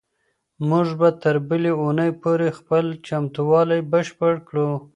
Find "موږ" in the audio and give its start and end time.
0.69-0.87